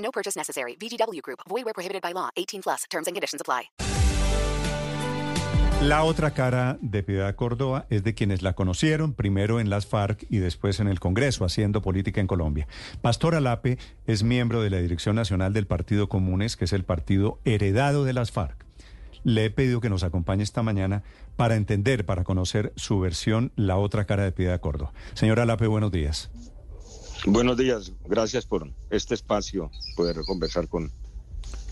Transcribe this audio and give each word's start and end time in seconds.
No 0.00 0.10
purchase 0.10 0.36
necessary. 0.36 0.76
VGW 0.76 1.22
Group. 1.22 1.40
Void 1.48 1.64
where 1.64 1.74
prohibited 1.74 2.02
by 2.02 2.12
law. 2.12 2.30
18 2.36 2.62
plus. 2.62 2.84
Terms 2.90 3.06
and 3.06 3.14
conditions 3.14 3.40
apply. 3.40 3.70
La 5.82 6.04
otra 6.04 6.32
cara 6.34 6.76
de 6.82 7.02
Piedad 7.02 7.34
Córdoba 7.34 7.86
es 7.88 8.04
de 8.04 8.12
quienes 8.12 8.42
la 8.42 8.52
conocieron, 8.52 9.14
primero 9.14 9.60
en 9.60 9.70
las 9.70 9.86
FARC 9.86 10.26
y 10.28 10.36
después 10.36 10.78
en 10.78 10.88
el 10.88 11.00
Congreso, 11.00 11.46
haciendo 11.46 11.80
política 11.80 12.20
en 12.20 12.26
Colombia. 12.26 12.68
Pastor 13.00 13.34
Alape 13.34 13.78
es 14.06 14.22
miembro 14.22 14.60
de 14.60 14.68
la 14.68 14.76
Dirección 14.76 15.16
Nacional 15.16 15.54
del 15.54 15.66
Partido 15.66 16.06
Comunes, 16.06 16.58
que 16.58 16.66
es 16.66 16.74
el 16.74 16.84
partido 16.84 17.38
heredado 17.46 18.04
de 18.04 18.12
las 18.12 18.30
FARC. 18.30 18.66
Le 19.24 19.46
he 19.46 19.50
pedido 19.50 19.80
que 19.80 19.88
nos 19.88 20.02
acompañe 20.02 20.42
esta 20.42 20.62
mañana 20.62 21.02
para 21.36 21.56
entender, 21.56 22.04
para 22.04 22.24
conocer 22.24 22.74
su 22.76 23.00
versión, 23.00 23.50
la 23.56 23.78
otra 23.78 24.04
cara 24.04 24.24
de 24.24 24.32
Piedad 24.32 24.60
Córdoba. 24.60 24.92
Señor 25.14 25.40
Alape, 25.40 25.66
buenos 25.66 25.90
días. 25.90 26.30
Buenos 27.26 27.56
días, 27.58 27.92
gracias 28.06 28.46
por 28.46 28.68
este 28.90 29.14
espacio, 29.14 29.70
poder 29.94 30.16
conversar 30.26 30.68
con 30.68 30.90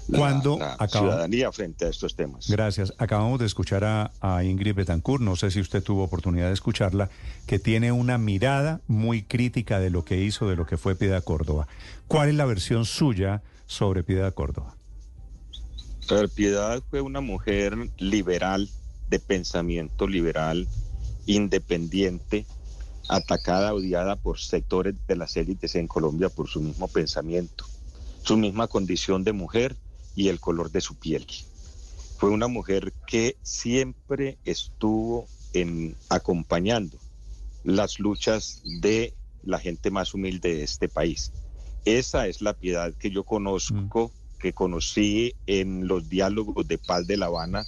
la, 0.08 0.18
Cuando 0.18 0.58
la 0.58 0.72
acaba- 0.74 0.88
ciudadanía 0.88 1.52
frente 1.52 1.86
a 1.86 1.88
estos 1.88 2.14
temas. 2.16 2.48
Gracias. 2.48 2.92
Acabamos 2.98 3.38
de 3.40 3.46
escuchar 3.46 3.84
a, 3.84 4.10
a 4.20 4.44
Ingrid 4.44 4.74
Betancourt, 4.74 5.22
no 5.22 5.36
sé 5.36 5.50
si 5.50 5.60
usted 5.60 5.82
tuvo 5.82 6.04
oportunidad 6.04 6.48
de 6.48 6.54
escucharla, 6.54 7.10
que 7.46 7.58
tiene 7.58 7.92
una 7.92 8.18
mirada 8.18 8.80
muy 8.88 9.22
crítica 9.22 9.80
de 9.80 9.90
lo 9.90 10.04
que 10.04 10.20
hizo, 10.22 10.48
de 10.48 10.56
lo 10.56 10.66
que 10.66 10.76
fue 10.76 10.94
Piedad 10.96 11.22
Córdoba. 11.24 11.66
¿Cuál 12.08 12.28
es 12.30 12.34
la 12.34 12.44
versión 12.46 12.84
suya 12.84 13.42
sobre 13.66 14.02
Piedad 14.02 14.32
Córdoba? 14.34 14.74
Piedad 16.34 16.82
fue 16.88 17.02
una 17.02 17.20
mujer 17.20 17.76
liberal, 17.98 18.68
de 19.10 19.18
pensamiento 19.18 20.06
liberal, 20.06 20.66
independiente, 21.26 22.46
atacada, 23.08 23.74
odiada 23.74 24.16
por 24.16 24.38
sectores 24.38 24.94
de 25.06 25.16
las 25.16 25.36
élites 25.36 25.74
en 25.74 25.88
Colombia 25.88 26.28
por 26.28 26.48
su 26.48 26.60
mismo 26.60 26.88
pensamiento, 26.88 27.64
su 28.22 28.36
misma 28.36 28.68
condición 28.68 29.24
de 29.24 29.32
mujer 29.32 29.76
y 30.14 30.28
el 30.28 30.40
color 30.40 30.70
de 30.70 30.80
su 30.80 30.94
piel. 30.94 31.26
Fue 32.18 32.30
una 32.30 32.48
mujer 32.48 32.92
que 33.06 33.36
siempre 33.42 34.38
estuvo 34.44 35.26
en, 35.52 35.96
acompañando 36.08 36.98
las 37.64 37.98
luchas 37.98 38.60
de 38.80 39.14
la 39.42 39.58
gente 39.58 39.90
más 39.90 40.14
humilde 40.14 40.56
de 40.56 40.62
este 40.64 40.88
país. 40.88 41.32
Esa 41.84 42.26
es 42.26 42.42
la 42.42 42.54
piedad 42.54 42.92
que 42.92 43.10
yo 43.10 43.24
conozco, 43.24 44.12
que 44.38 44.52
conocí 44.52 45.34
en 45.46 45.86
los 45.86 46.08
diálogos 46.08 46.66
de 46.68 46.78
paz 46.78 47.06
de 47.06 47.16
La 47.16 47.26
Habana, 47.26 47.64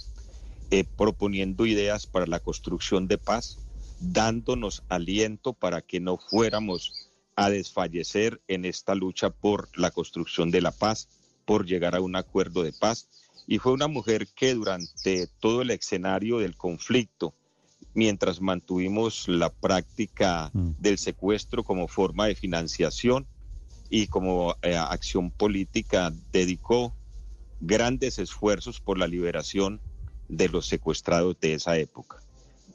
eh, 0.69 0.83
proponiendo 0.97 1.65
ideas 1.65 2.05
para 2.05 2.27
la 2.27 2.39
construcción 2.39 3.07
de 3.07 3.17
paz, 3.17 3.57
dándonos 4.01 4.83
aliento 4.89 5.53
para 5.53 5.81
que 5.81 5.99
no 5.99 6.17
fuéramos 6.17 7.09
a 7.35 7.49
desfallecer 7.49 8.41
en 8.47 8.65
esta 8.65 8.95
lucha 8.95 9.29
por 9.29 9.69
la 9.77 9.91
construcción 9.91 10.51
de 10.51 10.61
la 10.61 10.71
paz, 10.71 11.07
por 11.45 11.65
llegar 11.65 11.95
a 11.95 12.01
un 12.01 12.15
acuerdo 12.15 12.63
de 12.63 12.73
paz. 12.73 13.07
Y 13.47 13.57
fue 13.59 13.71
una 13.73 13.87
mujer 13.87 14.27
que 14.35 14.53
durante 14.53 15.27
todo 15.39 15.61
el 15.61 15.71
escenario 15.71 16.39
del 16.39 16.55
conflicto, 16.55 17.33
mientras 17.93 18.41
mantuvimos 18.41 19.27
la 19.27 19.49
práctica 19.49 20.51
Mm. 20.53 20.71
del 20.79 20.97
secuestro 20.97 21.63
como 21.63 21.87
forma 21.87 22.27
de 22.27 22.35
financiación 22.35 23.25
y 23.89 24.07
como 24.07 24.55
eh, 24.61 24.75
acción 24.75 25.31
política, 25.31 26.13
dedicó 26.31 26.93
grandes 27.59 28.19
esfuerzos 28.19 28.79
por 28.79 28.97
la 28.97 29.07
liberación 29.07 29.81
de 30.29 30.47
los 30.47 30.67
secuestrados 30.67 31.37
de 31.41 31.55
esa 31.55 31.77
época. 31.77 32.17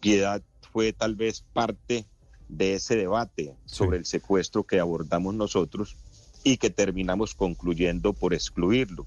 Piedad 0.01 0.43
fue 0.77 0.93
tal 0.93 1.15
vez 1.15 1.43
parte 1.55 2.05
de 2.51 2.75
ese 2.75 2.97
debate 2.97 3.55
sobre 3.65 3.97
Sí. 3.97 4.01
el 4.01 4.05
secuestro 4.05 4.65
que 4.65 4.79
abordamos 4.79 5.35
nosotros 5.35 5.97
y 6.45 6.59
que 6.59 6.69
terminamos 6.69 7.35
concluyendo 7.35 8.13
por 8.13 8.35
excluirlo 8.35 9.07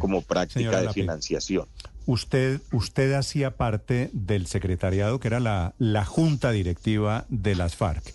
como 0.00 0.22
práctica 0.22 0.60
Señora 0.60 0.80
de 0.80 0.92
financiación. 0.94 1.66
Usted, 2.06 2.62
usted 2.72 3.12
hacía 3.12 3.54
parte 3.58 4.08
del 4.14 4.46
secretariado 4.46 5.20
que 5.20 5.28
era 5.28 5.40
la, 5.40 5.74
la 5.78 6.06
junta 6.06 6.52
directiva 6.52 7.26
de 7.28 7.54
las 7.54 7.76
FARC. 7.76 8.14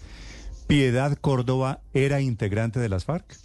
¿Piedad 0.65 1.15
Córdoba 1.21 1.81
era 1.93 2.21
integrante 2.21 2.79
de 2.79 2.89
las 2.89 3.05
FARC? 3.05 3.37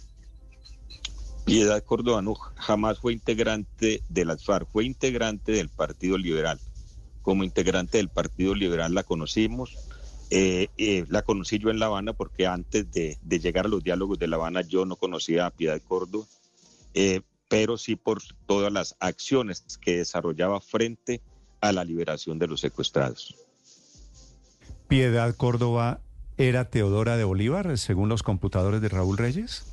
Piedad 1.45 1.83
Córdoba 1.83 2.23
no, 2.23 2.33
jamás 2.33 2.97
fue 2.97 3.13
integrante 3.13 4.01
de 4.09 4.25
las 4.25 4.43
FARC, 4.43 4.67
fue 4.71 4.85
integrante 4.85 5.51
del 5.51 5.69
Partido 5.69 6.17
Liberal. 6.17 6.59
Como 7.21 7.43
integrante 7.43 7.97
del 7.97 8.09
Partido 8.09 8.55
Liberal 8.55 8.93
la 8.93 9.03
conocimos. 9.03 9.77
eh, 10.33 10.69
eh, 10.77 11.05
la 11.09 11.23
conocí 11.23 11.59
yo 11.59 11.69
en 11.69 11.79
La 11.79 11.87
Habana 11.87 12.13
porque 12.13 12.47
antes 12.47 12.89
de, 12.91 13.17
de 13.21 13.39
llegar 13.39 13.65
a 13.65 13.69
los 13.69 13.83
diálogos 13.83 14.17
de 14.17 14.27
La 14.27 14.37
Habana 14.37 14.61
yo 14.61 14.85
no 14.85 14.95
conocía 14.95 15.45
a 15.45 15.51
Piedad 15.51 15.81
Córdoba, 15.85 16.25
eh, 16.93 17.19
pero 17.49 17.77
sí 17.77 17.97
por 17.97 18.21
todas 18.47 18.71
las 18.71 18.95
acciones 19.01 19.65
que 19.81 19.97
desarrollaba 19.97 20.61
frente 20.61 21.21
a 21.59 21.73
la 21.73 21.83
liberación 21.83 22.39
de 22.39 22.47
los 22.47 22.61
secuestrados. 22.61 23.35
¿Piedad 24.87 25.35
Córdoba 25.35 25.99
era 26.37 26.69
Teodora 26.69 27.17
de 27.17 27.25
Bolívar, 27.25 27.77
según 27.77 28.07
los 28.07 28.23
computadores 28.23 28.81
de 28.81 28.87
Raúl 28.87 29.17
Reyes? 29.17 29.65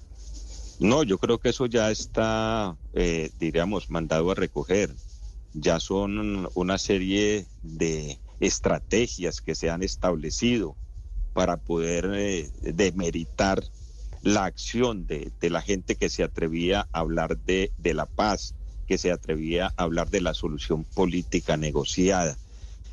No, 0.81 1.05
yo 1.05 1.19
creo 1.19 1.39
que 1.39 1.51
eso 1.51 1.67
ya 1.67 1.91
está, 1.91 2.77
diríamos, 3.39 3.91
mandado 3.91 4.31
a 4.31 4.35
recoger. 4.35 4.95
Ya 5.61 5.81
son 5.81 6.49
una 6.55 6.79
serie 6.79 7.47
de 7.63 8.19
estrategias 8.41 9.41
que 9.41 9.55
se 9.55 9.71
han 9.71 9.83
establecido 9.83 10.77
para 11.33 11.57
poder 11.57 12.11
eh, 12.15 12.51
demeritar 12.63 13.65
la 14.23 14.45
acción 14.45 15.07
de, 15.07 15.33
de 15.41 15.51
la 15.51 15.63
gente 15.63 15.97
que 15.97 16.09
se 16.09 16.23
atrevía 16.23 16.89
a 16.93 17.01
hablar 17.01 17.39
de, 17.39 17.73
de 17.79 17.95
la 17.95 18.07
paz, 18.07 18.55
que 18.87 18.99
se 18.99 19.11
atrevía 19.11 19.73
a 19.77 19.83
hablar 19.83 20.11
de 20.11 20.21
la 20.21 20.35
solución 20.35 20.85
política 20.85 21.57
negociada. 21.57 22.37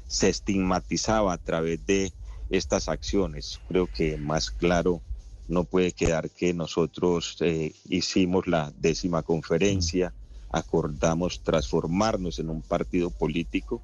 Se 0.07 0.29
estigmatizaba 0.29 1.33
a 1.33 1.37
través 1.37 1.85
de 1.85 2.13
estas 2.49 2.89
acciones. 2.89 3.59
Creo 3.67 3.87
que 3.87 4.17
más 4.17 4.51
claro 4.51 5.01
no 5.47 5.63
puede 5.63 5.91
quedar 5.91 6.29
que 6.29 6.53
nosotros 6.53 7.37
eh, 7.39 7.73
hicimos 7.89 8.47
la 8.47 8.73
décima 8.77 9.23
conferencia, 9.23 10.13
acordamos 10.57 11.41
transformarnos 11.43 12.39
en 12.39 12.49
un 12.49 12.61
partido 12.61 13.09
político 13.09 13.81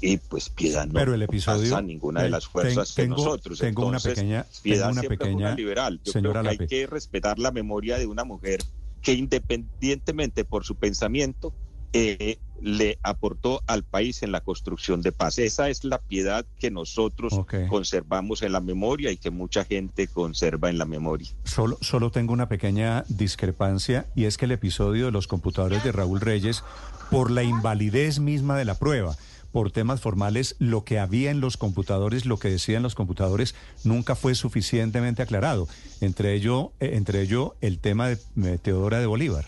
y 0.00 0.16
pues 0.16 0.48
Piedad 0.48 0.86
no 0.86 0.94
Pero 0.94 1.14
el 1.14 1.22
episodio- 1.22 1.70
pasa 1.70 1.82
ninguna 1.82 2.22
de 2.22 2.30
las 2.30 2.44
Ten- 2.44 2.50
fuerzas 2.52 2.94
tengo- 2.94 3.16
que 3.16 3.22
nosotros. 3.22 3.58
tengo 3.58 3.82
una 3.86 3.98
Entonces, 3.98 4.14
pequeña- 4.14 4.46
Piedad 4.62 4.86
tengo 4.88 4.92
una 4.92 5.02
fue 5.02 5.16
pequeña- 5.16 5.36
una 5.48 5.54
liberal. 5.54 6.00
Yo 6.04 6.12
creo 6.12 6.32
que 6.32 6.42
Lape. 6.42 6.48
hay 6.62 6.66
que 6.68 6.86
respetar 6.86 7.38
la 7.38 7.50
memoria 7.52 7.98
de 7.98 8.06
una 8.06 8.24
mujer 8.24 8.60
que 9.00 9.12
independientemente 9.14 10.44
por 10.44 10.64
su 10.64 10.76
pensamiento 10.76 11.52
eh, 11.92 12.38
le 12.62 12.98
aportó 13.02 13.62
al 13.66 13.82
país 13.82 14.22
en 14.22 14.32
la 14.32 14.40
construcción 14.40 15.02
de 15.02 15.12
paz. 15.12 15.38
Esa 15.38 15.68
es 15.68 15.84
la 15.84 15.98
piedad 15.98 16.46
que 16.58 16.70
nosotros 16.70 17.34
conservamos 17.68 18.42
en 18.42 18.52
la 18.52 18.60
memoria 18.60 19.10
y 19.10 19.16
que 19.16 19.30
mucha 19.30 19.64
gente 19.64 20.06
conserva 20.06 20.70
en 20.70 20.78
la 20.78 20.84
memoria. 20.84 21.28
Solo, 21.44 21.76
solo 21.80 22.10
tengo 22.10 22.32
una 22.32 22.48
pequeña 22.48 23.04
discrepancia 23.08 24.06
y 24.14 24.24
es 24.24 24.38
que 24.38 24.44
el 24.44 24.52
episodio 24.52 25.06
de 25.06 25.12
los 25.12 25.26
computadores 25.26 25.82
de 25.84 25.92
Raúl 25.92 26.20
Reyes, 26.20 26.62
por 27.10 27.30
la 27.30 27.42
invalidez 27.42 28.20
misma 28.20 28.56
de 28.56 28.64
la 28.64 28.78
prueba, 28.78 29.16
por 29.52 29.70
temas 29.70 30.00
formales, 30.00 30.56
lo 30.58 30.84
que 30.84 30.98
había 30.98 31.30
en 31.30 31.40
los 31.40 31.56
computadores, 31.56 32.24
lo 32.26 32.38
que 32.38 32.48
decían 32.48 32.82
los 32.82 32.94
computadores, 32.94 33.54
nunca 33.84 34.14
fue 34.14 34.34
suficientemente 34.34 35.22
aclarado. 35.22 35.68
Entre 36.00 36.34
ello, 36.34 36.72
eh, 36.80 36.92
entre 36.94 37.20
ello 37.20 37.54
el 37.60 37.78
tema 37.78 38.08
de 38.08 38.18
eh, 38.42 38.58
Teodora 38.60 38.98
de 38.98 39.06
Bolívar. 39.06 39.44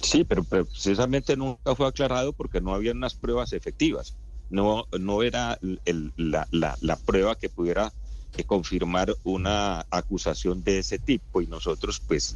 Sí, 0.00 0.24
pero, 0.24 0.44
precisamente 0.44 1.36
nunca 1.36 1.74
fue 1.74 1.86
aclarado 1.88 2.32
porque 2.32 2.60
no 2.60 2.74
había 2.74 2.92
unas 2.92 3.14
pruebas 3.16 3.52
efectivas. 3.52 4.16
No, 4.48 4.86
no 4.98 5.22
era 5.22 5.58
el- 5.84 6.12
la, 6.16 6.46
la- 6.52 6.76
la 6.80 6.96
prueba 7.00 7.34
que 7.36 7.48
pudiera 7.50 7.92
eh, 8.36 8.44
confirmar 8.44 9.16
una 9.24 9.86
acusación 9.90 10.62
de 10.62 10.78
ese 10.80 10.98
tipo 10.98 11.40
y 11.42 11.46
nosotros 11.48 12.00
pues 12.06 12.34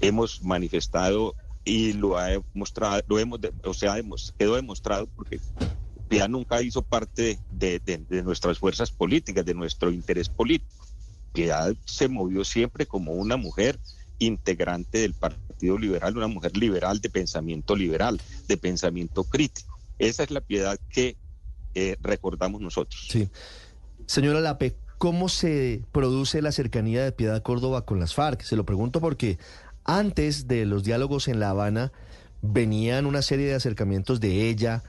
hemos 0.00 0.42
manifestado 0.42 1.34
y 1.64 1.92
lo 1.94 2.16
ha 2.18 2.28
demostrado, 2.28 3.02
lo 3.08 3.18
hemos, 3.18 3.40
o 3.64 3.74
sea, 3.74 3.96
quedó 4.38 4.54
demostrado 4.56 5.08
porque 5.08 5.40
ya 6.10 6.28
nunca 6.28 6.62
hizo 6.62 6.82
parte 6.82 7.42
de, 7.48 7.80
de- 7.80 7.98
de 8.08 8.22
nuestras 8.22 8.58
fuerzas 8.58 8.90
políticas, 8.92 9.44
de 9.44 9.54
nuestro 9.54 9.90
interés 9.90 10.28
político. 10.28 10.86
Piedad 11.32 11.74
se 11.84 12.08
movió 12.08 12.44
siempre 12.44 12.86
como 12.86 13.12
una 13.12 13.36
mujer 13.36 13.80
integrante 14.20 14.98
del 14.98 15.14
Partido 15.14 15.76
Liberal, 15.76 16.16
una 16.16 16.28
mujer 16.28 16.56
liberal 16.56 17.00
de 17.00 17.10
pensamiento 17.10 17.74
liberal, 17.74 18.20
de 18.46 18.56
pensamiento 18.56 19.24
crítico. 19.24 19.78
Esa 19.98 20.22
es 20.22 20.30
la 20.30 20.40
piedad 20.40 20.78
que 20.90 21.16
eh, 21.74 21.96
recordamos 22.00 22.60
nosotros. 22.60 23.08
Sí. 23.10 23.28
Señora 24.06 24.40
Lape, 24.40 24.76
¿cómo 24.98 25.28
se 25.28 25.82
produce 25.92 26.42
la 26.42 26.52
cercanía 26.52 27.04
de 27.04 27.12
Piedad 27.12 27.42
Córdoba 27.42 27.84
con 27.84 28.00
las 28.00 28.14
FARC? 28.14 28.42
Se 28.42 28.56
lo 28.56 28.64
pregunto 28.64 29.00
porque 29.00 29.38
antes 29.84 30.48
de 30.48 30.66
los 30.66 30.84
diálogos 30.84 31.28
en 31.28 31.40
La 31.40 31.50
Habana 31.50 31.92
venían 32.42 33.06
una 33.06 33.22
serie 33.22 33.46
de 33.46 33.54
acercamientos 33.54 34.20
de 34.20 34.48
ella. 34.48 34.82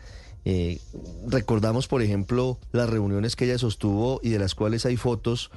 Eh, 0.44 0.80
recordamos, 1.28 1.88
por 1.88 2.02
ejemplo, 2.02 2.60
las 2.72 2.90
reuniones 2.90 3.36
que 3.36 3.46
ella 3.46 3.58
sostuvo 3.58 4.20
y 4.24 4.30
de 4.30 4.40
las 4.40 4.56
cuales 4.56 4.86
hay 4.86 4.98
fotos 4.98 5.52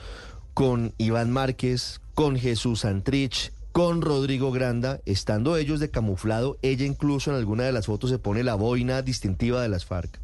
con 0.52 0.94
Iván 0.98 1.30
Márquez, 1.30 2.00
con 2.14 2.36
Jesús 2.36 2.84
Antrich, 2.84 3.52
con 3.74 4.02
Rodrigo 4.02 4.52
Granda, 4.52 5.00
estando 5.04 5.56
ellos 5.56 5.80
de 5.80 5.90
camuflado, 5.90 6.58
ella 6.62 6.86
incluso 6.86 7.32
en 7.32 7.36
alguna 7.36 7.64
de 7.64 7.72
las 7.72 7.86
fotos 7.86 8.08
se 8.08 8.20
pone 8.20 8.44
la 8.44 8.54
boina 8.54 9.02
distintiva 9.02 9.60
de 9.60 9.68
las 9.68 9.84
FARC. 9.84 10.20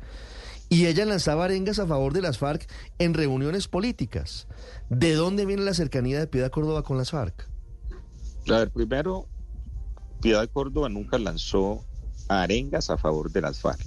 Y 0.68 0.86
ella 0.86 1.04
lanzaba 1.04 1.46
arengas 1.46 1.80
a 1.80 1.86
favor 1.88 2.12
de 2.12 2.22
las 2.22 2.38
FARC 2.38 2.70
en 3.00 3.12
reuniones 3.12 3.66
políticas. 3.66 4.46
¿De 4.88 5.14
dónde 5.14 5.46
viene 5.46 5.64
la 5.64 5.74
cercanía 5.74 6.20
de 6.20 6.28
Piedad 6.28 6.52
Córdoba 6.52 6.84
con 6.84 6.96
las 6.96 7.10
FARC? 7.10 7.48
A 8.48 8.58
ver, 8.58 8.70
primero, 8.70 9.26
Piedad 10.22 10.48
Córdoba 10.48 10.88
nunca 10.88 11.18
lanzó 11.18 11.84
arengas 12.28 12.88
a 12.88 12.98
favor 12.98 13.32
de 13.32 13.40
las 13.40 13.58
FARC 13.58 13.84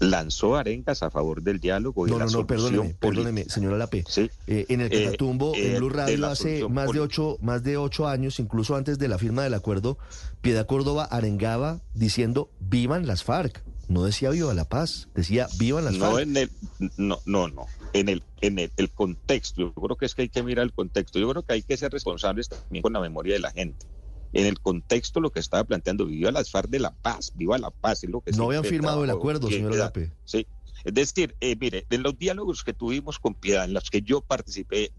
lanzó 0.00 0.56
arengas 0.56 1.02
a 1.02 1.10
favor 1.10 1.42
del 1.42 1.60
diálogo 1.60 2.06
y 2.06 2.10
no, 2.10 2.18
la 2.18 2.26
no, 2.26 2.30
no, 2.30 2.46
perdóneme, 2.46 2.94
perdóneme, 2.98 3.44
señora 3.44 3.76
Lape. 3.76 4.04
¿Sí? 4.08 4.30
Eh, 4.46 4.66
en 4.68 4.80
el 4.80 4.92
Eh, 4.92 5.04
Catatumbo, 5.04 5.54
eh, 5.54 5.72
en 5.72 5.78
Blue 5.78 5.90
de 5.90 5.96
Radio, 5.96 6.26
hace 6.26 6.68
más 6.68 6.92
de, 6.92 7.00
ocho, 7.00 7.38
más 7.40 7.62
de 7.62 7.76
ocho 7.76 8.08
años, 8.08 8.38
incluso 8.38 8.76
antes 8.76 8.98
de 8.98 9.08
la 9.08 9.18
firma 9.18 9.42
del 9.42 9.54
acuerdo, 9.54 9.98
Piedad 10.40 10.66
Córdoba 10.66 11.04
arengaba 11.04 11.80
diciendo 11.94 12.50
vivan 12.60 13.06
las 13.06 13.24
FARC. 13.24 13.62
No 13.88 14.04
decía 14.04 14.30
viva 14.30 14.54
la 14.54 14.64
paz, 14.64 15.08
decía 15.14 15.46
vivan 15.58 15.84
las 15.84 15.94
no 15.94 16.12
FARC. 16.12 16.22
en 16.22 16.36
el 16.36 16.50
no 16.96 17.20
no 17.26 17.48
no 17.48 17.66
en 17.92 18.08
el 18.08 18.22
en 18.40 18.58
el, 18.58 18.72
el 18.76 18.90
contexto 18.90 19.60
yo 19.60 19.72
creo 19.72 19.96
que 19.96 20.06
es 20.06 20.14
que 20.14 20.22
hay 20.22 20.28
que 20.28 20.42
mirar 20.42 20.64
el 20.64 20.72
contexto 20.72 21.18
yo 21.18 21.28
creo 21.30 21.42
que 21.42 21.52
hay 21.52 21.62
que 21.62 21.76
ser 21.76 21.92
responsables 21.92 22.48
también 22.48 22.82
con 22.82 22.92
la 22.92 23.00
memoria 23.00 23.34
de 23.34 23.40
la 23.40 23.50
gente 23.52 23.86
en 24.34 24.46
el 24.46 24.60
contexto 24.60 25.20
lo 25.20 25.30
que 25.30 25.40
estaba 25.40 25.64
planteando 25.64 26.06
viva 26.06 26.30
las 26.30 26.50
FARC 26.50 26.68
de 26.68 26.80
la 26.80 26.92
paz 26.92 27.32
viva 27.34 27.56
la 27.58 27.70
paz 27.70 28.04
es 28.04 28.10
lo 28.10 28.20
que 28.20 28.32
No 28.32 28.46
habían 28.46 28.64
firmado 28.64 29.04
el 29.04 29.10
acuerdo, 29.10 29.48
señora 29.48 29.70
Piedad. 29.70 29.86
Lape. 29.86 30.12
sí 30.24 30.46
es 30.84 30.94
decir 30.94 31.34
eh, 31.40 31.56
mire 31.58 31.86
en 31.90 32.02
los 32.02 32.18
diálogos 32.18 32.62
que 32.62 32.74
tuvimos 32.74 33.18
con 33.18 33.34
Piedad 33.34 33.64
en 33.64 33.72
los 33.72 33.90
que 33.90 34.02
yo 34.02 34.20
participé 34.20 34.92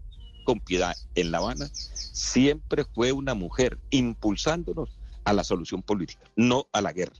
con 0.44 0.60
Piedad 0.60 0.94
en 1.14 1.30
La 1.30 1.38
Habana 1.38 1.68
siempre 1.72 2.84
fue 2.84 3.12
una 3.12 3.34
mujer 3.34 3.78
impulsándonos 3.90 4.98
a 5.24 5.32
la 5.32 5.44
solución 5.44 5.82
política 5.82 6.24
no 6.34 6.66
a 6.72 6.80
la 6.80 6.92
guerra 6.92 7.16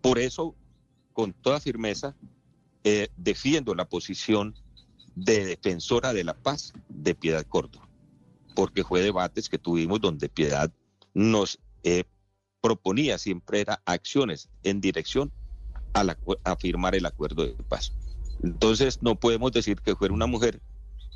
por 0.00 0.18
eso 0.18 0.54
con 1.12 1.32
toda 1.32 1.60
firmeza 1.60 2.14
eh, 2.84 3.08
defiendo 3.16 3.74
la 3.74 3.88
posición 3.88 4.54
de 5.16 5.44
defensora 5.44 6.12
de 6.12 6.22
la 6.22 6.34
paz 6.34 6.72
de 6.88 7.16
Piedad 7.16 7.44
Córdoba, 7.44 7.88
porque 8.54 8.84
fue 8.84 9.02
debates 9.02 9.48
que 9.48 9.58
tuvimos 9.58 10.00
donde 10.00 10.28
Piedad 10.28 10.70
nos 11.16 11.58
eh, 11.82 12.04
proponía 12.60 13.16
siempre 13.16 13.60
era 13.60 13.80
acciones 13.86 14.50
en 14.62 14.82
dirección 14.82 15.32
a, 15.94 16.04
la, 16.04 16.18
a 16.44 16.56
firmar 16.56 16.94
el 16.94 17.06
acuerdo 17.06 17.46
de 17.46 17.54
paz. 17.64 17.90
Entonces 18.42 18.98
no 19.00 19.14
podemos 19.14 19.50
decir 19.50 19.80
que 19.80 19.96
fuera 19.96 20.12
una 20.12 20.26
mujer 20.26 20.60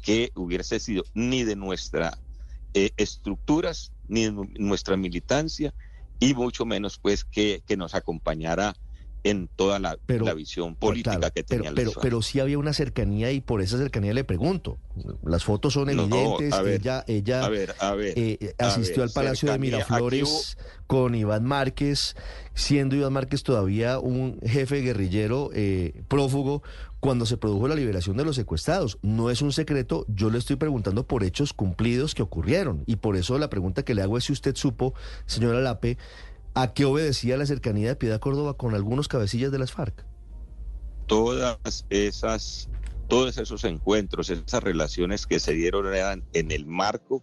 que 0.00 0.32
hubiese 0.34 0.80
sido 0.80 1.04
ni 1.12 1.44
de 1.44 1.54
nuestras 1.54 2.18
eh, 2.72 2.92
estructuras, 2.96 3.92
ni 4.08 4.24
de 4.24 4.32
nu- 4.32 4.48
nuestra 4.56 4.96
militancia, 4.96 5.74
y 6.18 6.32
mucho 6.32 6.64
menos 6.64 6.98
pues 6.98 7.22
que, 7.22 7.62
que 7.66 7.76
nos 7.76 7.94
acompañara 7.94 8.74
en 9.24 9.48
toda 9.56 9.78
la, 9.78 9.98
Pero- 10.06 10.24
la 10.24 10.34
visión 10.34 10.74
política 10.74 11.16
Claro, 11.18 11.34
que 11.34 11.44
pero, 11.44 11.62
tenía 11.64 11.74
pero, 11.74 11.90
FARC. 11.92 12.02
pero 12.02 12.22
sí 12.22 12.40
había 12.40 12.58
una 12.58 12.72
cercanía 12.72 13.30
y 13.32 13.40
por 13.40 13.60
esa 13.62 13.76
cercanía 13.78 14.12
le 14.14 14.24
pregunto. 14.24 14.78
Las 15.24 15.44
fotos 15.44 15.72
son 15.74 15.86
No, 15.94 16.02
evidentes. 16.04 16.62
ver, 16.62 16.80
ella 16.80 17.04
ella 17.06 17.44
a 17.44 17.48
ver, 17.48 17.74
a 17.78 17.94
ver. 17.94 18.14
eh, 18.16 18.54
asistió 18.58 19.02
al 19.02 19.10
Palacio 19.10 19.50
de. 19.52 19.58
Miraflores 19.58 20.56
con 20.86 21.14
Iván 21.14 21.44
Márquez, 21.44 22.16
siendo 22.54 22.96
Iván 22.96 23.12
Márquez 23.12 23.42
todavía 23.42 23.98
un 23.98 24.40
jefe 24.44 24.80
guerrillero 24.80 25.50
eh, 25.54 26.02
prófugo 26.08 26.62
cuando 26.98 27.24
se 27.24 27.36
produjo 27.36 27.68
la 27.68 27.74
liberación 27.76 28.16
de 28.16 28.24
los 28.24 28.36
secuestrados. 28.36 28.98
No 29.02 29.30
es 29.30 29.40
un 29.42 29.52
secreto, 29.52 30.04
yo 30.08 30.30
le 30.30 30.38
estoy 30.38 30.56
preguntando 30.56 31.06
por 31.06 31.24
hechos 31.24 31.52
cumplidos 31.52 32.14
que 32.14 32.22
ocurrieron. 32.22 32.82
Y 32.86 32.96
por 32.96 33.16
eso 33.16 33.38
la 33.38 33.48
pregunta 33.48 33.84
que 33.84 33.94
le 33.94 34.02
hago 34.02 34.18
es 34.18 34.24
si 34.24 34.32
usted 34.32 34.54
supo, 34.56 34.92
señora 35.26 35.60
Lape, 35.60 35.96
a 36.54 36.72
qué 36.72 36.84
obedecía 36.84 37.36
la 37.36 37.46
cercanía 37.46 37.88
de 37.88 37.96
Piedad 37.96 38.20
Córdoba 38.20 38.54
con 38.54 38.74
algunos 38.74 39.08
cabecillas 39.08 39.52
de 39.52 39.58
las 39.58 39.72
FARC. 39.72 40.04
todas 41.06 41.86
esas, 41.90 42.68
todos 43.08 43.36
esos 43.38 43.64
encuentros, 43.64 44.30
esas 44.30 44.62
relaciones 44.62 45.26
que 45.26 45.40
se 45.40 45.52
dieron 45.52 45.92
eran 45.92 46.24
en 46.32 46.52
el 46.52 46.66
marco 46.66 47.22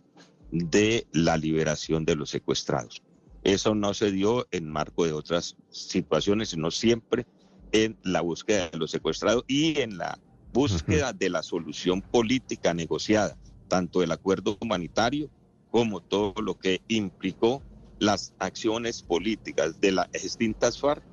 de 0.52 1.08
la 1.14 1.38
liberación 1.38 2.06
de 2.06 2.16
los 2.16 2.30
secuestrados. 2.30 3.02
Eso 3.44 3.76
no 3.76 3.94
se 3.94 4.12
dio 4.12 4.46
en 4.52 4.70
marco 4.70 5.06
de 5.06 5.14
otras 5.14 5.56
situaciones, 5.70 6.50
sino 6.50 6.70
siempre 6.72 7.26
en 7.72 7.98
la 8.04 8.22
búsqueda 8.22 8.70
de 8.70 8.78
los 8.78 8.92
secuestrados 8.92 9.44
y 9.48 9.80
en 9.80 9.98
la 9.98 10.20
búsqueda 10.52 11.14
de 11.14 11.30
la 11.30 11.44
solución 11.44 12.02
política 12.02 12.74
negociada, 12.74 13.38
tanto 13.68 14.04
el 14.04 14.12
acuerdo 14.12 14.58
humanitario 14.60 15.30
como 15.72 16.02
todo 16.02 16.34
lo 16.42 16.58
que 16.58 16.82
implicó 16.88 17.62
las 18.00 18.34
acciones 18.40 19.02
políticas 19.02 19.80
de 19.82 19.92
las 19.92 20.12
distintas 20.12 20.80
FARC 20.80 21.04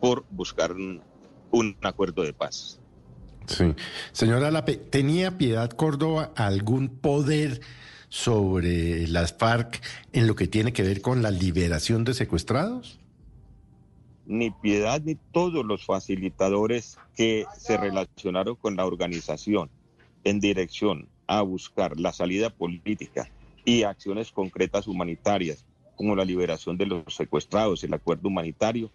por 0.00 0.24
buscar 0.30 0.72
un, 0.72 1.02
un 1.50 1.76
acuerdo 1.82 2.22
de 2.22 2.32
paz. 2.32 2.78
Sí. 3.46 3.74
Señora 4.12 4.50
Lape, 4.50 4.76
¿tenía 4.76 5.36
Piedad 5.36 5.70
Córdoba 5.70 6.32
algún 6.36 6.88
poder 6.88 7.60
sobre 8.08 9.06
las 9.08 9.32
FARC 9.32 9.80
en 10.12 10.26
lo 10.26 10.34
que 10.34 10.46
tiene 10.46 10.72
que 10.72 10.82
ver 10.82 11.00
con 11.00 11.22
la 11.22 11.30
liberación 11.30 12.04
de 12.04 12.14
secuestrados? 12.14 12.98
Ni 14.26 14.50
Piedad 14.50 15.00
ni 15.02 15.16
todos 15.16 15.64
los 15.64 15.84
facilitadores 15.84 16.98
que 17.16 17.46
se 17.58 17.76
relacionaron 17.76 18.54
con 18.56 18.76
la 18.76 18.86
organización 18.86 19.70
en 20.24 20.38
dirección 20.38 21.08
a 21.26 21.42
buscar 21.42 21.98
la 21.98 22.12
salida 22.12 22.50
política 22.50 23.30
y 23.64 23.82
acciones 23.82 24.32
concretas 24.32 24.86
humanitarias 24.86 25.64
como 26.00 26.16
la 26.16 26.24
liberación 26.24 26.78
de 26.78 26.86
los 26.86 27.14
secuestrados, 27.14 27.84
el 27.84 27.92
acuerdo 27.92 28.28
humanitario, 28.28 28.90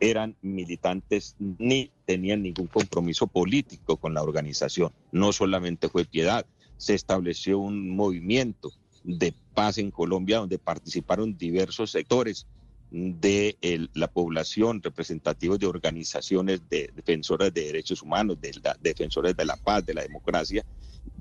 eran 0.00 0.34
militantes 0.40 1.34
ni 1.38 1.90
tenían 2.06 2.42
ningún 2.42 2.66
compromiso 2.66 3.26
político 3.26 3.98
con 3.98 4.14
la 4.14 4.22
organización. 4.22 4.90
No 5.12 5.34
solamente 5.34 5.90
fue 5.90 6.06
piedad, 6.06 6.46
se 6.78 6.94
estableció 6.94 7.58
un 7.58 7.94
movimiento 7.94 8.72
de 9.04 9.34
paz 9.52 9.76
en 9.76 9.90
Colombia 9.90 10.38
donde 10.38 10.58
participaron 10.58 11.36
diversos 11.36 11.90
sectores 11.90 12.46
de 12.88 13.58
el- 13.60 13.90
la 13.92 14.08
población, 14.08 14.80
representativos 14.82 15.58
de 15.58 15.66
organizaciones 15.66 16.66
de 16.70 16.90
defensoras 16.94 17.52
de 17.52 17.66
derechos 17.66 18.00
humanos, 18.00 18.40
de 18.40 18.54
la, 18.62 18.74
defensores 18.80 19.36
de 19.36 19.44
la 19.44 19.58
paz, 19.58 19.84
de 19.84 19.92
la 19.92 20.00
democracia, 20.04 20.64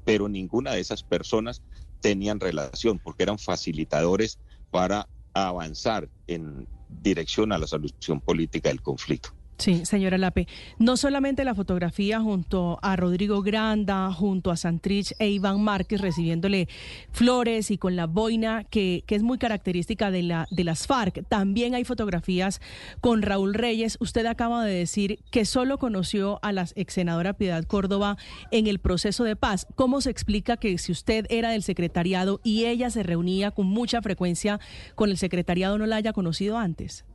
pero 0.06 0.30
ninguna 0.30 0.72
de 0.72 0.80
esas 0.80 1.04
personas 1.04 1.62
tenían 2.00 2.40
relación 2.40 3.00
porque 3.00 3.24
eran 3.24 3.38
facilitadores 3.38 4.40
para 4.72 5.10
avanzar 5.36 6.10
en 6.28 6.68
dirección 6.88 7.52
a 7.52 7.58
la 7.58 7.68
solución 7.68 8.22
política 8.22 8.70
del 8.70 8.82
conflicto. 8.82 9.30
Sí, 9.58 9.86
señora 9.86 10.18
Lape, 10.18 10.48
no 10.80 10.98
solamente 10.98 11.46
la 11.46 11.56
fotografía 11.56 12.20
junto 12.20 12.78
a 12.82 12.98
Rodrigo 12.98 13.42
Granda, 13.42 14.12
junto 14.12 14.52
a 14.52 14.58
Santrich 14.58 15.14
e 15.18 15.30
Iván 15.30 15.64
Márquez 15.64 16.02
recibiéndole 16.02 16.68
flores 17.12 17.72
y 17.72 17.78
con 17.78 17.96
la 17.96 18.06
boina 18.06 18.66
que, 18.66 19.06
que 19.08 19.16
es 19.16 19.24
muy 19.24 19.38
característica 19.38 20.12
de, 20.12 20.24
la, 20.24 20.46
de 20.52 20.66
las 20.66 20.88
FARC, 20.88 21.26
también 21.30 21.74
hay 21.74 21.86
fotografías 21.86 22.60
con 23.00 23.22
Raúl 23.22 23.54
Reyes. 23.54 23.98
Usted 24.02 24.26
acaba 24.26 24.66
de 24.66 24.74
decir 24.74 25.20
que 25.32 25.46
solo 25.46 25.78
conoció 25.78 26.38
a 26.42 26.52
la 26.52 26.68
ex 26.76 26.94
senadora 26.94 27.34
Piedad 27.34 27.64
Córdoba 27.64 28.18
en 28.52 28.68
el 28.68 28.80
proceso 28.80 29.24
de 29.24 29.38
paz. 29.38 29.68
¿Cómo 29.76 30.02
se 30.02 30.10
explica 30.10 30.58
que 30.58 30.78
si 30.78 30.92
usted 30.92 31.28
era 31.30 31.52
del 31.52 31.64
secretariado 31.64 32.42
y 32.44 32.66
ella 32.66 32.90
se 32.90 33.04
reunía 33.04 33.52
con 33.52 33.68
mucha 33.68 34.02
frecuencia 34.02 34.60
con 34.96 35.10
el 35.10 35.18
secretariado 35.18 35.78
no 35.78 35.86
la 35.86 35.96
haya 35.96 36.12
conocido 36.12 36.58
antes? 36.58 37.06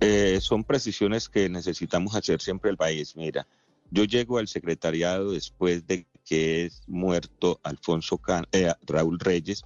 Eh, 0.00 0.38
son 0.40 0.64
precisiones 0.64 1.28
que 1.28 1.48
necesitamos 1.48 2.14
hacer 2.14 2.40
siempre 2.40 2.70
el 2.70 2.76
país. 2.76 3.16
Mira, 3.16 3.46
yo 3.90 4.04
llego 4.04 4.38
al 4.38 4.48
secretariado 4.48 5.32
después 5.32 5.86
de 5.86 6.06
que 6.24 6.66
es 6.66 6.82
muerto 6.86 7.58
Alfonso 7.62 8.20
eh, 8.52 8.72
Raúl 8.82 9.18
Reyes, 9.18 9.62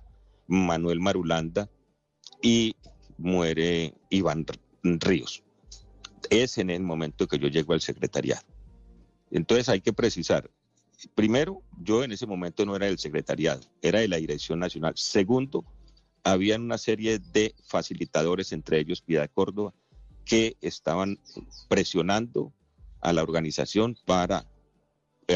Manuel 0.46 1.00
Marulanda 1.00 1.68
y 2.40 2.76
muere 3.18 3.94
Iván 4.10 4.46
Ríos. 4.82 5.42
Es 6.30 6.58
en 6.58 6.70
el 6.70 6.82
momento 6.82 7.26
que 7.26 7.38
yo 7.38 7.48
llego 7.48 7.72
al 7.72 7.80
secretariado. 7.80 8.42
Entonces 9.30 9.68
hay 9.68 9.80
que 9.80 9.92
precisar. 9.92 10.50
Primero, 11.14 11.62
yo 11.80 12.04
en 12.04 12.12
ese 12.12 12.26
momento 12.26 12.64
no 12.64 12.76
era 12.76 12.86
del 12.86 12.98
secretariado, 12.98 13.62
era 13.80 14.00
de 14.00 14.08
la 14.08 14.18
Dirección 14.18 14.60
Nacional. 14.60 14.92
Segundo, 14.96 15.64
había 16.24 16.56
una 16.56 16.78
serie 16.78 17.18
de 17.18 17.54
facilitadores, 17.64 18.52
entre 18.52 18.78
ellos 18.78 19.00
Piedad 19.00 19.30
Córdoba, 19.32 19.72
que 20.24 20.56
estaban 20.60 21.18
presionando 21.68 22.52
a 23.00 23.12
la 23.12 23.22
organización 23.22 23.96
para 24.04 24.46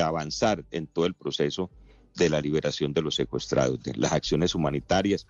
avanzar 0.02 0.64
en 0.70 0.86
todo 0.86 1.06
el 1.06 1.14
proceso 1.14 1.70
de 2.14 2.30
la 2.30 2.40
liberación 2.40 2.92
de 2.92 3.02
los 3.02 3.14
secuestrados, 3.14 3.82
de 3.82 3.94
las 3.94 4.12
acciones 4.12 4.54
humanitarias 4.54 5.26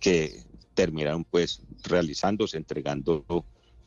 que 0.00 0.42
terminaron 0.74 1.24
pues 1.24 1.62
realizándose, 1.82 2.56
entregando 2.56 3.24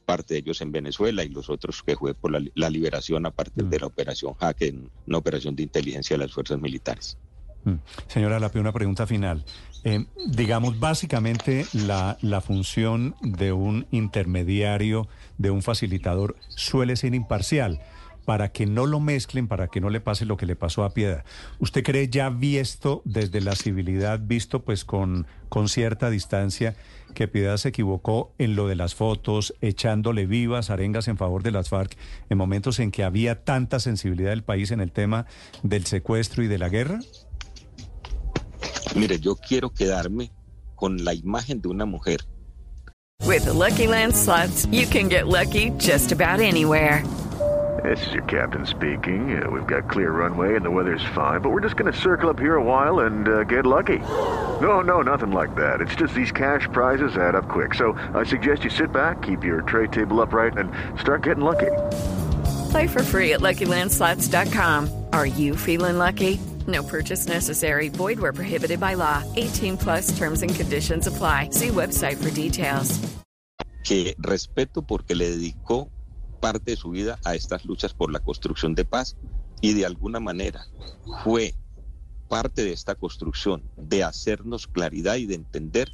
parte 0.05 0.35
de 0.35 0.39
ellos 0.39 0.61
en 0.61 0.71
Venezuela 0.71 1.23
y 1.23 1.29
los 1.29 1.49
otros 1.49 1.83
que 1.83 1.95
fue 1.97 2.13
por 2.13 2.31
la, 2.31 2.69
liberación 2.69 3.25
a 3.25 3.31
partir 3.31 3.65
de 3.65 3.79
la 3.79 3.87
operación 3.87 4.33
Jaque, 4.35 4.73
una 5.05 5.17
operación 5.17 5.55
de 5.55 5.63
inteligencia 5.63 6.17
de 6.17 6.23
las 6.23 6.33
fuerzas 6.33 6.59
militares. 6.59 7.17
Mm. 7.65 7.75
Señora 8.07 8.39
Lapi, 8.39 8.59
una 8.59 8.71
pregunta 8.71 9.05
final. 9.05 9.43
Eh, 9.89 10.05
digamos, 10.25 10.81
básicamente 10.81 11.65
la, 11.71 12.17
la 12.19 12.41
función 12.41 13.15
de 13.21 13.53
un 13.53 13.87
intermediario, 13.89 15.07
de 15.37 15.49
un 15.49 15.61
facilitador, 15.61 16.35
suele 16.49 16.97
ser 16.97 17.15
imparcial 17.15 17.79
para 18.25 18.51
que 18.51 18.65
no 18.65 18.85
lo 18.85 18.99
mezclen, 18.99 19.47
para 19.47 19.69
que 19.69 19.79
no 19.79 19.89
le 19.89 20.01
pase 20.01 20.25
lo 20.25 20.35
que 20.35 20.45
le 20.45 20.57
pasó 20.57 20.83
a 20.83 20.93
Piedra. 20.93 21.23
¿Usted 21.59 21.85
cree 21.85 22.09
ya 22.09 22.29
visto 22.29 23.01
desde 23.05 23.39
la 23.39 23.55
civilidad, 23.55 24.19
visto 24.21 24.65
pues 24.65 24.83
con, 24.83 25.25
con 25.47 25.69
cierta 25.69 26.09
distancia, 26.09 26.75
que 27.13 27.29
Piedad 27.29 27.55
se 27.55 27.69
equivocó 27.69 28.33
en 28.39 28.57
lo 28.57 28.67
de 28.67 28.75
las 28.75 28.93
fotos, 28.93 29.53
echándole 29.61 30.25
vivas 30.25 30.69
arengas 30.69 31.07
en 31.07 31.15
favor 31.15 31.43
de 31.43 31.51
las 31.51 31.69
FARC 31.69 31.95
en 32.29 32.37
momentos 32.37 32.79
en 32.79 32.91
que 32.91 33.05
había 33.05 33.45
tanta 33.45 33.79
sensibilidad 33.79 34.31
del 34.31 34.43
país 34.43 34.71
en 34.71 34.81
el 34.81 34.91
tema 34.91 35.27
del 35.63 35.85
secuestro 35.85 36.43
y 36.43 36.47
de 36.47 36.57
la 36.57 36.67
guerra? 36.67 36.99
Mire, 38.95 39.19
yo 39.19 39.35
quiero 39.35 39.69
quedarme 39.69 40.31
con 40.75 41.03
la 41.03 41.13
imagen 41.13 41.61
de 41.61 41.69
una 41.69 41.85
mujer. 41.85 42.19
With 43.25 43.45
the 43.45 43.53
Lucky 43.53 43.87
Land 43.87 44.15
slots, 44.15 44.65
you 44.67 44.85
can 44.87 45.09
get 45.09 45.27
lucky 45.27 45.71
just 45.77 46.11
about 46.11 46.39
anywhere. 46.39 47.03
This 47.83 48.05
is 48.07 48.13
your 48.13 48.23
captain 48.23 48.65
speaking. 48.65 49.41
Uh, 49.41 49.49
we've 49.49 49.67
got 49.67 49.89
clear 49.89 50.11
runway 50.11 50.55
and 50.55 50.65
the 50.65 50.71
weather's 50.71 51.03
fine, 51.13 51.41
but 51.41 51.51
we're 51.51 51.61
just 51.61 51.75
going 51.75 51.91
to 51.91 51.97
circle 51.97 52.29
up 52.29 52.39
here 52.39 52.55
a 52.55 52.63
while 52.63 53.01
and 53.01 53.27
uh, 53.27 53.43
get 53.43 53.65
lucky. 53.65 53.99
No, 54.61 54.81
no, 54.81 55.01
nothing 55.01 55.31
like 55.31 55.55
that. 55.55 55.81
It's 55.81 55.95
just 55.95 56.13
these 56.15 56.31
cash 56.31 56.67
prizes 56.71 57.17
add 57.17 57.35
up 57.35 57.47
quick. 57.47 57.73
So 57.75 57.93
I 58.15 58.23
suggest 58.23 58.63
you 58.63 58.69
sit 58.69 58.91
back, 58.91 59.21
keep 59.21 59.43
your 59.43 59.61
tray 59.61 59.87
table 59.87 60.21
upright, 60.21 60.57
and 60.57 60.71
start 60.99 61.23
getting 61.23 61.43
lucky. 61.43 61.71
Play 62.71 62.87
for 62.87 63.03
free 63.03 63.33
at 63.33 63.41
LuckyLandSlots.com. 63.41 65.05
Are 65.13 65.27
you 65.27 65.55
feeling 65.55 65.97
lucky? 65.97 66.39
No 66.67 66.83
purchase 66.83 67.27
necessary. 67.27 67.89
Void 67.89 68.19
where 68.19 68.33
prohibited 68.33 68.79
by 68.79 68.95
law. 68.95 69.23
18 69.35 69.77
plus 69.77 70.17
terms 70.17 70.41
and 70.41 70.53
conditions 70.53 71.07
apply. 71.07 71.49
See 71.51 71.69
website 71.69 72.17
for 72.17 72.29
details. 72.29 72.99
Que 73.83 74.15
respeto 74.19 74.81
porque 74.81 75.15
le 75.15 75.29
dedicó 75.29 75.89
parte 76.41 76.71
de 76.71 76.77
su 76.77 76.91
vida 76.91 77.19
a 77.23 77.35
estas 77.35 77.65
luchas 77.65 77.93
por 77.93 78.11
la 78.11 78.19
construcción 78.19 78.75
de 78.75 78.85
paz 78.85 79.15
y 79.61 79.73
de 79.73 79.85
alguna 79.85 80.19
manera 80.19 80.67
fue 81.23 81.55
parte 82.27 82.63
de 82.63 82.73
esta 82.73 82.95
construcción 82.95 83.63
de 83.77 84.03
hacernos 84.03 84.67
claridad 84.67 85.15
y 85.15 85.25
de 85.25 85.35
entender 85.35 85.89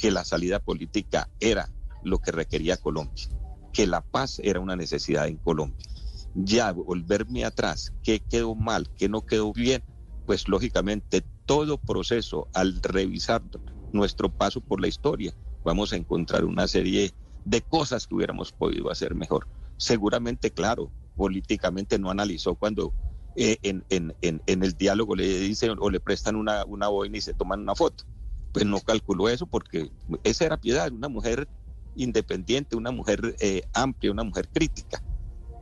que 0.00 0.10
la 0.10 0.24
salida 0.24 0.58
política 0.58 1.28
era 1.38 1.70
lo 2.02 2.18
que 2.18 2.32
requería 2.32 2.76
Colombia, 2.76 3.28
que 3.72 3.86
la 3.86 4.00
paz 4.00 4.40
era 4.42 4.60
una 4.60 4.76
necesidad 4.76 5.28
en 5.28 5.36
Colombia. 5.36 5.86
Ya 6.34 6.72
volverme 6.72 7.44
atrás, 7.44 7.92
qué 8.02 8.20
quedó 8.20 8.54
mal, 8.54 8.88
qué 8.96 9.08
no 9.08 9.24
quedó 9.24 9.52
bien, 9.52 9.82
pues 10.30 10.46
lógicamente 10.46 11.24
todo 11.44 11.76
proceso 11.76 12.46
al 12.54 12.80
revisar 12.82 13.42
nuestro 13.90 14.28
paso 14.28 14.60
por 14.60 14.80
la 14.80 14.86
historia, 14.86 15.34
vamos 15.64 15.92
a 15.92 15.96
encontrar 15.96 16.44
una 16.44 16.68
serie 16.68 17.10
de 17.44 17.62
cosas 17.62 18.06
que 18.06 18.14
hubiéramos 18.14 18.52
podido 18.52 18.92
hacer 18.92 19.16
mejor 19.16 19.48
seguramente, 19.76 20.52
claro, 20.52 20.92
políticamente 21.16 21.98
no 21.98 22.12
analizó 22.12 22.54
cuando 22.54 22.94
eh, 23.34 23.56
en, 23.62 23.84
en, 23.88 24.14
en, 24.20 24.62
el 24.62 24.74
diálogo 24.74 25.16
le 25.16 25.26
dicen 25.40 25.74
o 25.80 25.90
le 25.90 25.98
prestan 25.98 26.36
una, 26.36 26.64
una 26.64 26.86
boina 26.86 27.18
y 27.18 27.20
se 27.20 27.34
toman 27.34 27.62
una 27.62 27.74
foto. 27.74 28.04
Pues 28.52 28.64
no 28.64 28.78
calculó 28.78 29.28
eso 29.28 29.48
porque 29.48 29.90
esa 30.22 30.44
era 30.44 30.58
Piedad, 30.58 30.92
una 30.92 31.08
mujer 31.08 31.48
independiente, 31.96 32.76
una 32.76 32.92
mujer 32.92 33.34
eh, 33.40 33.62
amplia, 33.72 34.12
una 34.12 34.22
mujer 34.22 34.48
crítica. 34.48 35.02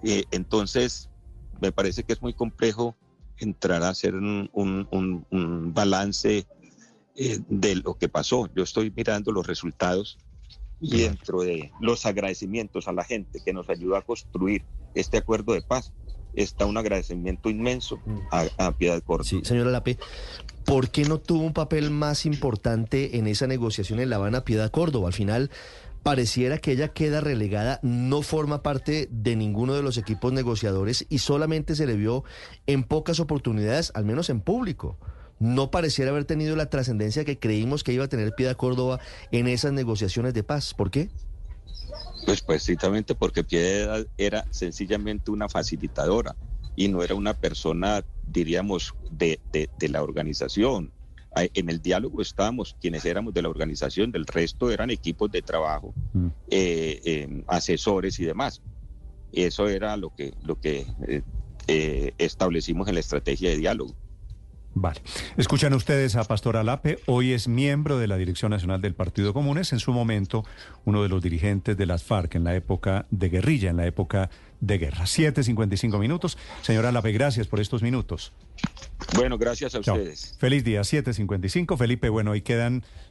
Eh, 0.03 0.25
entonces, 0.31 1.09
me 1.59 1.73
parece 1.73 2.03
que 2.03 2.13
es 2.13 2.21
muy 2.21 2.35
complejo 2.35 2.95
entrar 3.41 3.83
a 3.83 3.91
hacer 3.91 4.15
un, 4.15 4.49
un, 4.53 5.27
un 5.31 5.75
balance 5.75 6.47
de 7.15 7.75
lo 7.77 7.99
que 7.99 8.09
pasó. 8.09 8.49
Yo 8.55 8.63
estoy 8.63 8.93
mirando 8.95 9.33
los 9.33 9.47
resultados 9.47 10.19
y 10.81 11.03
dentro 11.03 11.43
de 11.43 11.73
los 11.81 12.07
agradecimientos 12.07 12.87
a 12.87 12.93
la 12.93 13.05
gente 13.05 13.41
que 13.45 13.53
nos 13.53 13.69
ayudó 13.69 13.97
a 13.97 14.03
construir 14.03 14.63
este 14.95 15.19
acuerdo 15.19 15.53
de 15.53 15.63
paz, 15.63 15.93
está 16.35 16.67
un 16.67 16.77
agradecimiento 16.77 17.51
inmenso 17.51 17.97
mm. 18.07 18.19
a, 18.59 18.73
Piedad 18.73 19.03
Córdoba. 19.03 19.29
Sí, 19.29 19.41
señora 19.45 19.71
Lape, 19.71 19.99
¿por 20.65 20.91
qué 20.91 21.05
no 21.05 21.19
tuvo 21.19 21.43
un 21.43 21.53
papel 21.53 21.91
más 21.91 22.27
importante 22.27 23.19
en 23.19 23.27
esa 23.27 23.47
negociación 23.47 23.99
en 23.99 24.11
La 24.11 24.17
Habana 24.17 24.45
Piedad 24.45 24.71
Córdoba? 24.71 25.09
Al 25.09 25.15
final 25.15 25.51
pareciera 26.09 26.57
que 26.57 26.73
ella 26.73 26.89
queda 26.89 27.21
relegada, 27.21 27.81
no 27.83 28.23
forma 28.23 28.63
parte 28.63 29.11
de 29.11 29.37
ninguno 29.37 29.75
de 29.75 29.83
los 29.83 29.99
equipos 29.99 30.33
negociadores 30.33 31.05
y 31.11 31.19
solamente 31.19 31.77
se 31.77 31.87
le 31.87 31.97
vio 31.97 32.25
en 32.67 32.83
pocas 32.83 33.21
oportunidades, 33.21 33.93
al 33.95 34.07
menos 34.07 34.31
en 34.31 34.41
público 34.41 34.97
no 35.39 35.71
pareciera 35.71 36.11
haber 36.11 36.25
tenido 36.25 36.57
la 36.57 36.71
trascendencia 36.71 37.27
que 37.27 37.39
creímos 37.39 37.85
que 37.85 37.93
iba 37.93 38.07
a 38.07 38.09
tener 38.09 38.35
Piedad 38.35 38.57
Córdoba 38.57 39.01
en 39.33 39.49
esas 39.49 39.75
negociaciones 39.75 40.33
de 40.33 40.43
paz. 40.43 40.73
¿Por 40.73 40.91
qué? 40.91 41.11
Pues 42.25 42.41
precisamente 42.41 43.15
porque 43.15 43.45
Piedad 43.45 44.07
era 44.17 44.47
sencillamente 44.51 45.31
una 45.31 45.51
facilitadora 45.51 46.35
y 46.75 46.89
no 46.89 47.03
era 47.03 47.17
una 47.17 47.35
persona, 47.35 48.03
diríamos, 48.27 48.95
de, 49.11 49.39
la 49.79 50.03
organización. 50.03 50.91
En 51.35 51.69
el 51.69 51.81
diálogo 51.81 52.23
estábamos 52.23 52.77
quienes 52.81 53.05
éramos 53.05 53.35
de 53.35 53.43
la 53.43 53.49
organización, 53.49 54.11
del 54.11 54.27
resto 54.27 54.71
eran 54.71 54.91
equipos 54.91 55.31
de 55.31 55.43
trabajo, 55.43 55.95
mm. 56.13 56.27
eh, 56.51 57.01
em, 57.05 57.45
asesores 57.47 58.19
y 58.19 58.25
demás. 58.25 58.63
Eso 59.33 59.69
era 59.69 59.97
lo 59.97 60.11
que, 60.15 60.33
lo 60.43 60.59
que 60.59 60.87
eh, 61.07 61.23
eh, 61.67 62.13
establecimos 62.19 62.89
en 62.89 62.95
la 62.95 63.01
estrategia 63.01 63.51
de 63.51 63.59
diálogo. 63.59 63.95
Vale. 64.81 65.01
Escuchan 65.37 65.75
ustedes 65.75 66.15
a 66.15 66.23
Pastor 66.23 66.57
Alape. 66.57 67.01
Hoy 67.07 67.33
es 67.33 67.49
miembro 67.49 67.99
de 67.99 68.07
la 68.07 68.17
Dirección 68.17 68.51
Nacional 68.51 68.81
del 68.81 68.95
Partido 68.95 69.35
Comunes. 69.35 69.73
En 69.73 69.81
su 69.81 69.93
momento, 69.93 70.45
uno 70.85 71.03
de 71.03 71.09
los 71.09 71.21
dirigentes 71.21 71.77
de 71.77 71.85
las 71.85 72.05
FARC 72.05 72.37
en 72.37 72.45
la 72.45 72.55
época 72.55 73.07
de 73.11 73.29
guerrilla, 73.29 73.71
en 73.71 73.77
la 73.77 73.87
época 73.87 74.31
de 74.61 74.79
guerra. 74.79 75.05
7.55 75.05 75.99
minutos. 75.99 76.39
Señor 76.63 76.87
Alape, 76.87 77.11
gracias 77.11 77.49
por 77.49 77.59
estos 77.59 77.83
minutos. 77.83 78.33
Bueno, 79.17 79.37
gracias 79.37 79.75
a 79.75 79.81
ustedes. 79.81 80.37
Feliz 80.39 80.63
día, 80.63 80.83
7.55. 80.83 81.77
Felipe, 81.77 82.09
bueno, 82.09 82.31
ahí 82.31 82.43
quedan 82.43 82.85